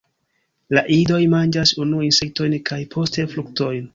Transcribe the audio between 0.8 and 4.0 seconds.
idoj manĝas unue insektojn kaj poste fruktojn.